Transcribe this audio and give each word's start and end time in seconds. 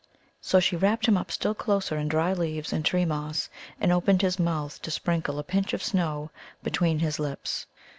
So 0.41 0.59
she 0.59 0.75
wrapped 0.75 1.05
him 1.07 1.15
up 1.15 1.29
still 1.31 1.53
closer 1.53 1.95
in 1.95 2.07
dry 2.07 2.33
leaves 2.33 2.73
and 2.73 2.83
tree 2.83 3.05
moss, 3.05 3.49
and 3.79 3.91
opened 3.93 4.23
his 4.23 4.39
mouth 4.39 4.81
to 4.81 4.89
sprinkle 4.89 5.37
a 5.37 5.43
pinch 5.43 5.73
of 5.73 5.83
snow 5.83 6.31
between 6.63 6.97
his 6.97 7.19
lips. 7.19 7.67